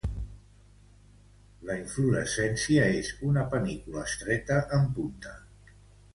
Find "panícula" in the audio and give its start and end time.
3.53-4.09